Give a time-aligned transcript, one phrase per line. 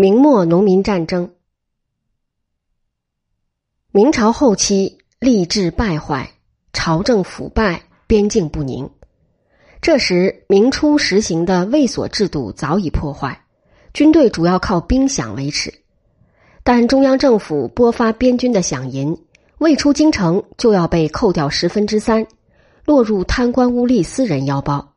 [0.00, 1.30] 明末农民战争，
[3.92, 6.30] 明朝后期吏治败坏，
[6.72, 8.88] 朝政腐败，边境不宁。
[9.82, 13.44] 这时，明初实行的卫所制度早已破坏，
[13.92, 15.70] 军队主要靠兵饷维持。
[16.62, 19.14] 但中央政府拨发边军的饷银，
[19.58, 22.26] 未出京城就要被扣掉十分之三，
[22.86, 24.94] 落入贪官污吏私人腰包。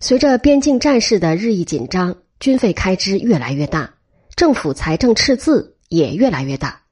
[0.00, 2.16] 随着边境战事的日益紧张。
[2.42, 3.94] 军费开支越来越大，
[4.34, 6.82] 政府财政赤字也越来越大。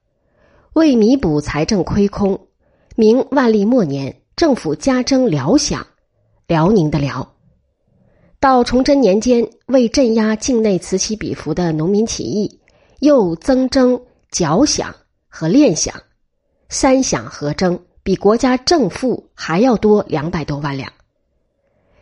[0.74, 2.46] 为弥补财政亏空，
[2.94, 5.82] 明万历末年，政府加征辽饷，
[6.46, 7.34] 辽宁的辽。
[8.38, 12.60] 到崇祯年间，为镇压境内此起彼伏的农民起义，
[13.00, 14.86] 又增征缴饷
[15.28, 15.92] 和练饷，
[16.68, 20.92] 三饷合征，比国家正负还要多两百多万两。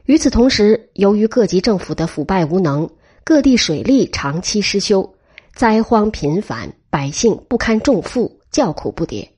[0.04, 2.86] 与此同时，由于各级政府的腐败无能。
[3.28, 5.12] 各地水利长期失修，
[5.54, 9.28] 灾荒频繁，百姓不堪重负，叫苦不迭。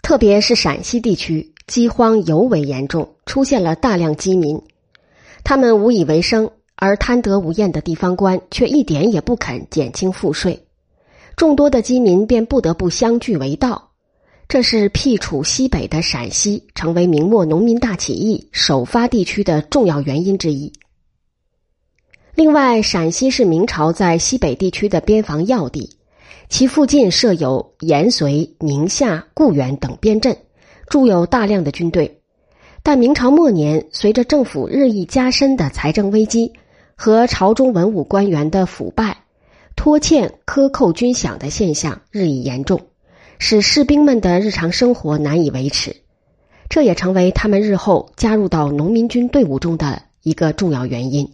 [0.00, 4.62] 特别是陕西地区，饥荒尤为严重，出现了大量饥民，
[5.42, 10.64] 他们无以为生，而贪得无厌的地方官却一点也不肯减轻赋税，
[11.36, 13.90] 众多的饥民便不得不相聚为盗。
[14.46, 20.72] 这是僻处西北的陕西成为明末农民大起义首发地区的重要原因之一。
[22.36, 25.96] 另外，陕西是明朝在西北地区的边防要地，
[26.48, 30.36] 其附近设有延绥、宁夏、固原等边镇，
[30.88, 32.20] 驻有大量的军队。
[32.82, 36.52] 但明朝末年，随着政府日益加深的财政危机
[36.96, 39.16] 和朝中文武官员的腐败，
[39.76, 42.80] 拖欠克扣军饷的现象日益严重，
[43.38, 45.94] 使士兵们的日常生活难以维持，
[46.68, 51.32] 这也成为他们日后加入到农民军队伍中的一个重要原因。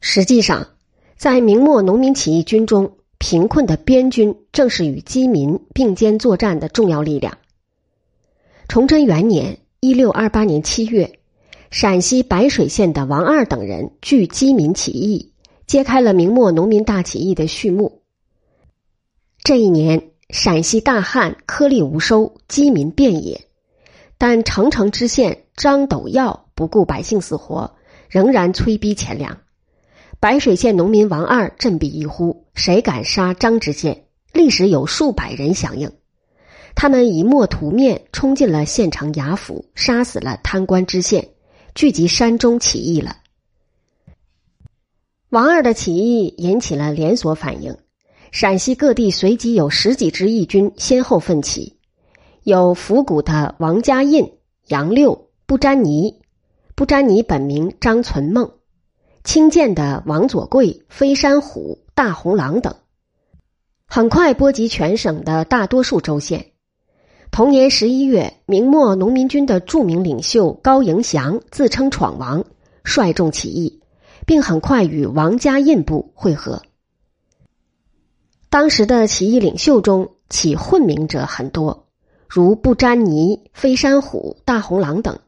[0.00, 0.68] 实际上，
[1.16, 7.38] 在明末农民起义军中，贫困的边军正是与饥民并肩作战的重要力量。
[8.68, 11.18] 崇祯元年（一六二八年七月），
[11.70, 15.32] 陕西白水县的王二等人聚饥民起义，
[15.66, 18.02] 揭开了明末农民大起义的序幕。
[19.42, 23.40] 这一年，陕西大旱，颗粒无收，饥民遍野，
[24.18, 27.76] 但澄城知县张斗耀不顾百姓死活，
[28.08, 29.38] 仍然催逼钱粮。
[30.18, 35.90] 白水县农民王二振臂一呼：“谁敢杀张知县？”立时有数百人响应，
[36.74, 41.28] 他们以墨涂面，冲进了县城衙府，杀死了贪官知县，
[41.74, 43.16] 聚集山中起义了。
[45.30, 47.78] 王二的起义引起了连锁反应，
[48.30, 51.78] 陕西各地随即有十几支义军先后奋起，
[52.42, 54.34] 有府谷的王家印、
[54.68, 56.20] 杨六、不沾泥，
[56.74, 58.50] 不沾泥本名张存梦。
[59.26, 62.76] 清涧的王左贵、飞山虎、大红狼等，
[63.88, 66.52] 很快波及全省的大多数州县。
[67.32, 72.44] 同年十一月，明末农民军的著名领袖高迎祥自称闯王，
[72.84, 73.82] 率众起义，
[74.26, 76.62] 并很快与王家印部会合。
[78.48, 81.88] 当时的起义领袖中起混名者很多，
[82.28, 85.18] 如不沾泥、飞山虎、大红狼等，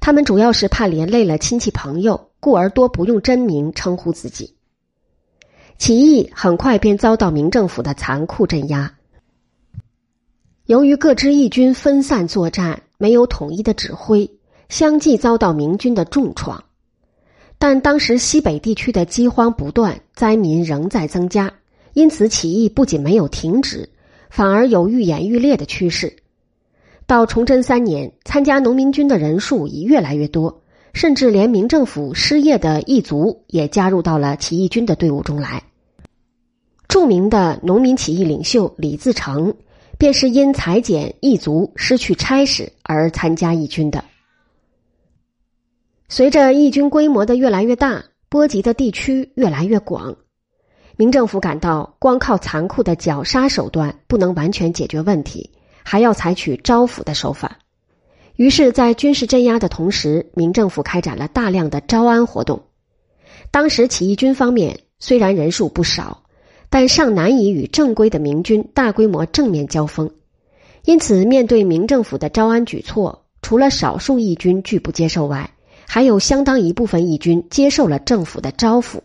[0.00, 2.30] 他们主要是怕连累了亲戚朋友。
[2.46, 4.54] 故而多不用真名称呼自己。
[5.78, 8.94] 起义很快便遭到明政府的残酷镇压。
[10.66, 14.30] 由于各支义军分散作战，没有统一的指挥，
[14.68, 16.62] 相继遭到明军的重创。
[17.58, 21.52] 但当时西北地区的饥荒不断，灾民仍在增加，
[21.94, 23.88] 因此起义不仅没有停止，
[24.30, 26.14] 反而有愈演愈烈的趋势。
[27.08, 30.62] 到崇祯三年，参加农民军的人数已越来越多。
[30.96, 35.62] 甚至连明政府失业的异族也加入到了起义军的队伍中来。
[36.88, 39.54] 著名的农民起义领袖李自成，
[39.98, 44.02] 便是因裁减异族、失去差事而参加义军的。
[46.08, 50.16] 随着义军规模的越来越大，波及的地区越来越广，
[50.96, 55.50] 明政府感到光靠残酷的绞杀手段不能完全解决问题，
[55.84, 57.58] 还要采取招抚的手法。
[58.36, 62.64] 于是，在军事镇压的同时，明政府开展了大量的招安活动。
[63.50, 66.22] 当时起义军方面虽然人数不少，
[66.68, 70.10] 但尚难以与正规的明军大规模正面交锋。
[70.84, 75.50] 因此，面对明政府的招安举措，除了少数义军拒不接受外，
[75.86, 79.00] 还有相当一部分义军接受了政府的招抚。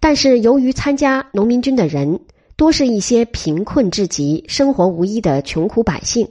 [0.00, 2.20] 但是，由于参加农民军的人
[2.56, 6.28] 多是一些贫困至极、生活无依的穷苦百姓。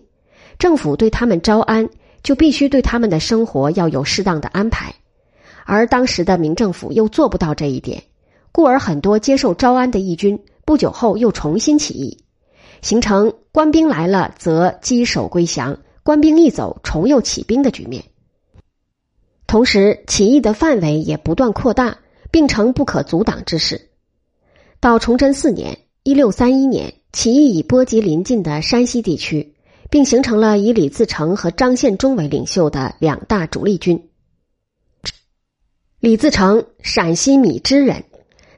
[0.59, 1.89] 政府对他们招安，
[2.21, 4.93] 就必须对他们的生活要有适当的安排，
[5.65, 8.03] 而当时的明政府又做不到这一点，
[8.51, 12.25] 故而很多接受招安的义军不久后又重新起义，
[12.81, 18.03] 形成官兵来了则击守归降，官兵一走重又起兵的局面。
[19.47, 21.99] 同时，起义的范围也不断扩大，
[22.31, 23.89] 并成不可阻挡之势。
[24.81, 29.55] 到崇祯四年（一六三一年），起义已波及临近的山西地区，
[29.89, 34.09] 并形成了以李自成和张献忠为领袖的两大主力军。
[35.99, 38.05] 李自成，陕西米脂人，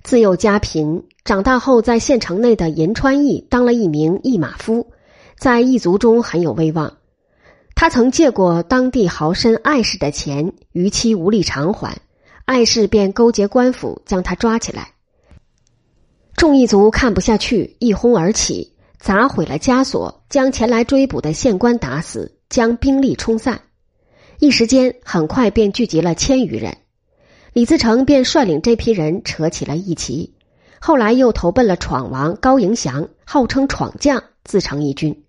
[0.03, 4.91] 自幼家贫，长大后在县城内的银川驿当了一名驿马夫，
[5.37, 6.97] 在驿族中很有威望。
[7.73, 11.97] 他曾借过当地豪绅艾氏的钱，逾期无力偿还，
[12.45, 14.93] 艾氏便勾结官府将他抓起来。
[16.35, 23.59] 众义族看不下去，一哄而起，砸毁了枷锁，将前来追捕的县官打死，将兵力冲散。
[24.37, 26.77] 一时间，很快便聚集了千余人。
[27.51, 30.35] 李自成便率领这批人扯起了义旗，
[30.79, 35.23] 后来又投奔了闯王高迎祥，号称闯将，自成一军。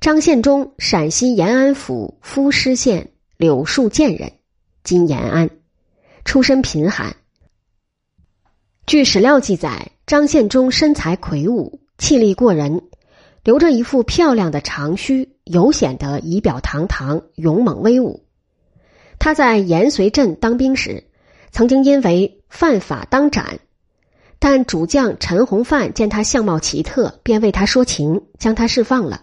[0.00, 4.32] 张献忠，陕西延安府夫施县柳树涧人，
[4.82, 5.48] 今延安，
[6.24, 7.14] 出身贫寒。
[8.84, 12.82] 据史料记载，张献忠身材魁梧，气力过人，
[13.44, 18.24] 留着一副漂亮的长须，尤显得仪表堂堂、勇猛威武。
[19.20, 21.04] 他在延绥镇当兵时，
[21.52, 23.60] 曾经因为犯法当斩，
[24.40, 29.22] 但主将陈洪范见他相貌奇特，便为他说情，将他释放了。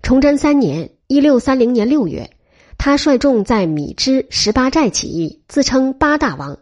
[0.00, 2.30] 崇祯三年（一六三零年六月），
[2.78, 6.56] 他率众在米脂十八寨起义，自称八大王。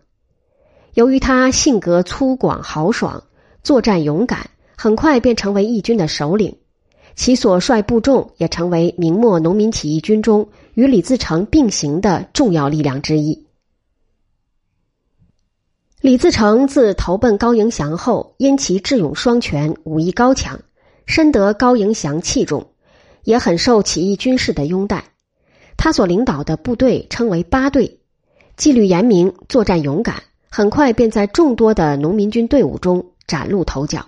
[0.95, 3.25] 由于他性格粗犷豪爽，
[3.63, 6.57] 作战勇敢，很快便成为义军的首领。
[7.15, 13.47] 其所率部众也成为明末农民起义军中与李自成并行的重要力量之一。
[16.01, 20.61] 李自成自投奔高迎祥后，因其智勇双全、武艺高强，
[21.07, 22.69] 深得高迎祥器重。
[23.25, 25.05] 也很受起义军士的拥戴，
[25.77, 28.01] 他所领导的部队称为八队，
[28.57, 34.07] 纪律严明，作战勇敢，很快便在众多的农民军队伍中崭露头角。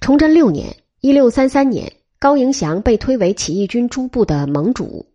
[0.00, 5.06] 崇祯六年（一六三三年），高迎祥被推为起义军诸部的盟主，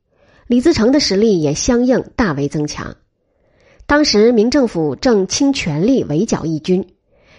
[0.48, 2.95] 李自成的实力也相应大为增强。
[3.86, 6.94] 当时明政府正倾全力围剿义军，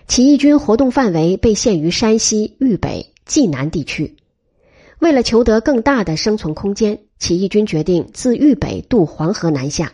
[0.06, 4.16] 起义军活动范围被限于山西豫北、冀南地区。
[4.98, 9.92] 为了求得更大的生存空间，起义军决定自豫北渡黄河南下。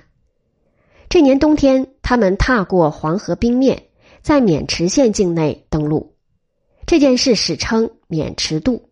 [1.09, 3.85] 这年冬天，他们踏过黄河冰面，
[4.23, 6.13] 在渑池县境内登陆。
[6.89, 8.89] 这件事史称“渑池渡”。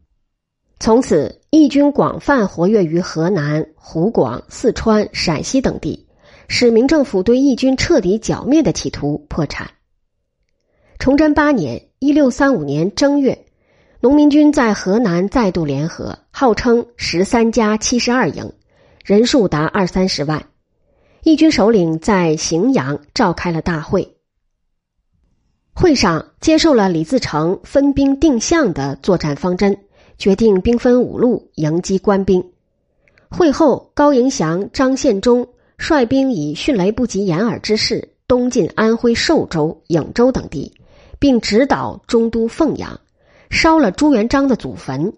[0.79, 6.07] 从此，义军广泛活跃于河南、湖广、四川、陕西等地，
[6.47, 9.71] 使明政府对义军彻底剿灭的企图破产。
[10.99, 13.47] 崇祯八年（一六三五年）正月。
[14.01, 18.53] 农民军在河南再度联合，号称十三家七十二营，
[19.07, 20.47] 人数达二三十万。
[21.23, 24.16] 义军首领在荥阳召开了大会，
[25.79, 29.79] 会上接受了李自成分兵定向的作战方针，
[30.17, 32.43] 决定兵分五路迎击官兵。
[33.29, 35.47] 会后，高迎祥、张献忠
[35.77, 40.73] 率兵以迅雷不及掩耳之势东进安徽寿州、颍州等地，
[41.19, 42.99] 并直捣中都凤阳。
[43.51, 45.13] 烧了朱元璋的祖坟。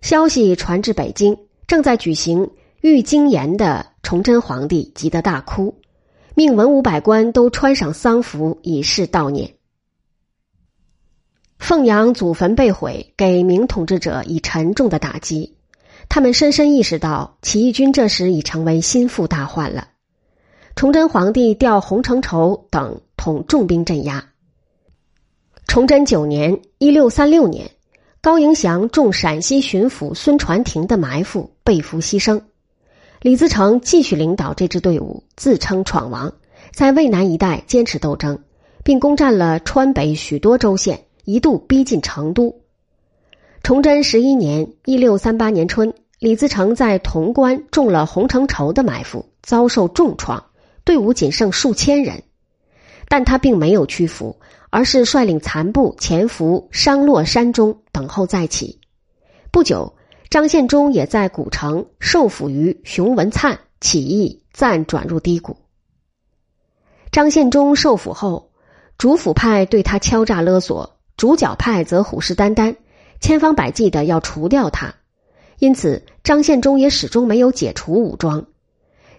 [0.00, 1.36] 消息传至北京，
[1.66, 2.48] 正在举行
[2.80, 5.74] 御经言的崇祯皇帝急得大哭，
[6.38, 9.54] 命文武百官都穿上丧服以示悼念。
[11.58, 15.56] 凤阳祖坟被毁，给明统治者以沉重的打击。
[16.08, 19.88] 他们深深意识到，起义军这时已成为心腹大患了。
[20.76, 24.24] 崇祯皇帝调洪承畴等统重兵镇压。
[25.66, 27.68] 崇祯九年（一六三六年），
[28.22, 32.40] 高迎祥中陕西巡抚孙传庭的埋伏，被俘牺牲。
[33.20, 36.32] 李自成继续领导这支队伍，自称闯王，
[36.72, 38.38] 在渭南一带坚持斗争，
[38.84, 42.60] 并攻占了川北许多州县，一度逼近成都。
[43.62, 50.44] 崇祯十一年（一六三八年）春，李自成在潼关中了洪承畴的埋伏，遭受重创，
[50.84, 52.22] 队伍仅剩数千人，
[53.08, 54.36] 但他并没有屈服。
[54.70, 58.78] 而是率领残部潜伏商洛山中等候再起。
[59.50, 59.94] 不久，
[60.30, 65.56] 张献忠也在古城受俘于熊文灿，起义暂转入低谷。
[67.10, 68.50] 张献忠受俘后，
[68.98, 72.76] 主府派对他敲诈勒索，主角派则虎视眈眈，
[73.20, 74.94] 千方百计的要除掉他。
[75.58, 78.46] 因此，张献忠也始终没有解除武装。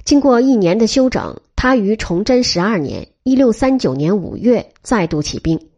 [0.05, 5.69] 经过一年的休整，他于崇祯十二年（一六三九年）五月再度起兵，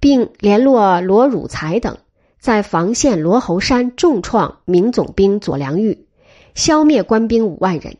[0.00, 1.96] 并联络罗汝才等，
[2.40, 6.06] 在房县罗侯山重创明总兵左良玉，
[6.54, 7.96] 消灭官兵五万人。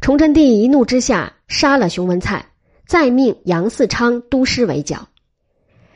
[0.00, 2.46] 崇祯帝一怒之下杀了熊文灿，
[2.86, 5.08] 再命杨嗣昌督师围剿。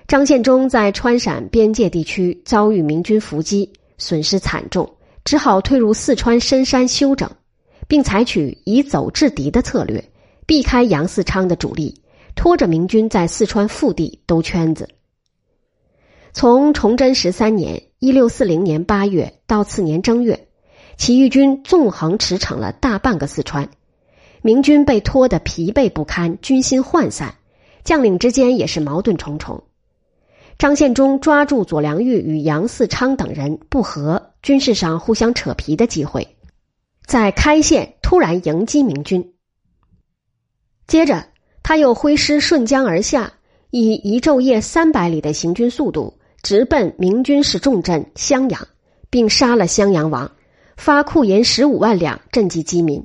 [0.07, 7.31] 张献忠在川陕边界地区遭遇明军伏击，损失惨重，只好退入四川深山休整，
[7.89, 10.05] 并采取以走制敌的策略。
[10.47, 12.03] 避开杨嗣昌的主力，
[12.35, 14.87] 拖着明军在四川腹地兜圈子。
[16.35, 20.49] 从崇祯十三年（一六四零年）八月到次年正月，
[20.97, 23.71] 起义军纵横驰骋了大半个四川，
[24.43, 27.37] 明军被拖得疲惫不堪，军心涣散，
[27.85, 29.63] 将领之间也是矛盾重重。
[30.59, 36.37] 张献忠抓住左良玉与杨嗣昌等人不和，军事上互相扯皮的机会，
[37.07, 39.35] 在开县突然迎击明军。
[40.89, 41.27] 接着，
[41.63, 43.35] 他又挥师顺江而下，
[43.71, 48.69] 以一昼夜三百里的行军速度，直奔明军事重镇襄阳，
[49.09, 50.31] 并杀了襄阳王，
[50.77, 53.03] 发库银十五万两赈济饥民。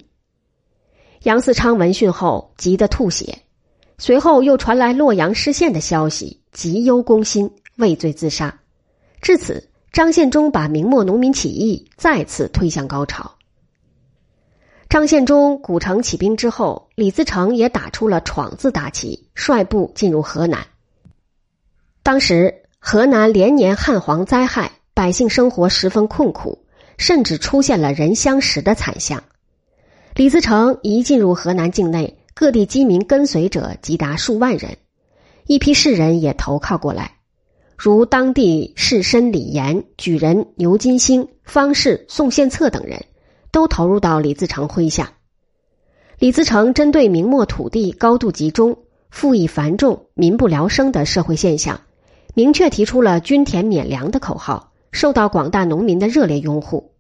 [1.24, 3.40] 杨嗣昌闻讯后急得吐血，
[3.98, 8.60] 随后又传来洛阳失陷的消息，急忧攻心，畏罪自杀。
[9.22, 13.36] 至此，张献忠把明末农民起义再次推向高潮。
[14.90, 20.66] 张献忠古城起兵之后，李自成也打出了闯字大旗，率部进入河南。
[22.04, 26.66] 当时河南连年旱蝗灾害，百姓生活十分困苦，
[26.98, 29.24] 甚至出现了人相食的惨象。
[30.16, 34.78] 李自成一进入河南境内，各地饥民跟随者即达数万人，
[35.46, 37.18] 一批士人也投靠过来，
[37.78, 43.06] 如当地士绅李严、举人牛金星、方士宋献策等人。
[43.52, 45.14] 都投入到李自成麾下。
[46.20, 48.78] 李自成针对明末土地高度集中、
[49.10, 51.82] 赋役繁重、民不聊生的社会现象，
[52.34, 56.92] 明确提出了均田免粮的口号，受到广大农民的热烈拥护。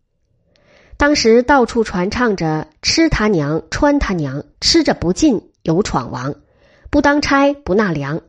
[0.98, 6.36] 当时到处传唱着“吃他娘，穿他娘，吃着不进有闯王，
[6.90, 8.22] 不当差不纳粮”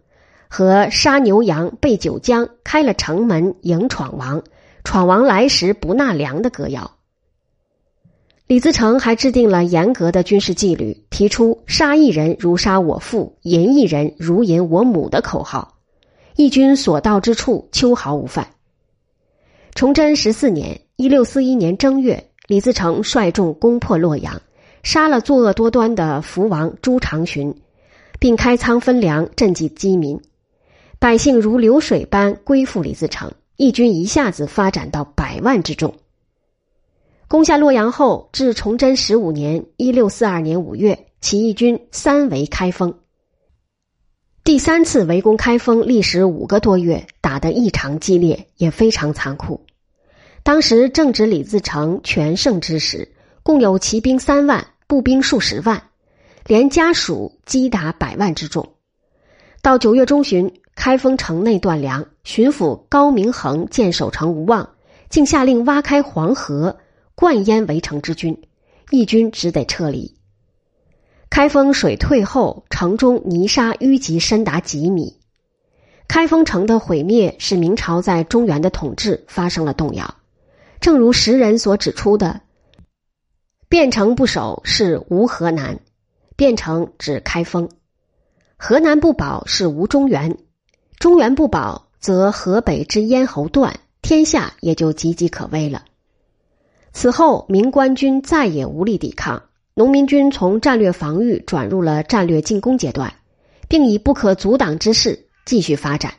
[0.49, 4.43] 和“杀牛羊备酒浆，开了城门迎闯王，
[4.85, 6.93] 闯王来时不纳粮”的歌谣。
[8.47, 15.79] 李自成还制定了严格的军事纪律，提出“杀一人如杀我父，淫一人如淫我母”的口号，
[16.41, 18.49] 义军所到之处秋毫无犯。
[19.75, 24.41] 崇祯十四年（一六四一年）正月，李自成率众攻破洛阳，
[24.83, 27.55] 杀了作恶多端的福王朱长洵，
[28.19, 30.19] 并开仓分粮赈济饥民，
[30.99, 35.95] 百姓如流水般归附李自成，义军一下子发展到百万之众。
[37.29, 42.95] 攻下洛阳后，至崇祯十五年（一六四二年）五月，起义军三围开封。
[44.43, 49.67] 第三次围攻开封，历时五个多月，打得异常激烈，也非常残酷。
[50.43, 55.83] 当时正值李自成全盛之时，共有骑兵三万，步兵数十万，
[56.47, 58.71] 连家属击达百万之众。
[59.63, 64.71] 到九月中旬，开封城内断粮，巡抚高明恒见守城无望，
[65.11, 66.79] 竟下令挖开黄河。
[67.15, 68.43] 灌淹围城之军，
[68.91, 70.17] 义军只得撤离。
[71.31, 75.17] 开封水退后，城中泥沙淤积深达几米。
[76.09, 80.17] 开封城的毁灭使明朝在中原的统治发生了动摇。
[80.81, 82.41] 正如时人所指出的
[83.71, 85.79] ：“汴城不守是无河南，
[86.37, 87.69] 汴城指开封；
[88.57, 90.37] 河南不保是无中原，
[90.99, 95.85] 中原不保则河北之咽喉断，天下也就岌岌可危了。”
[96.93, 103.13] 此后，明官军再也无力抵抗，农民军从战略防御转入了战略进攻阶段，
[103.69, 106.13] 并以不可阻挡之势继续发展。